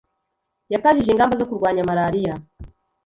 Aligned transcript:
yakajije 0.73 1.09
ingamba 1.11 1.37
zo 1.39 1.47
kurwanya 1.49 1.87
malariya 1.89 2.33